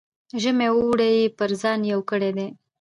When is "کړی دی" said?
2.09-2.47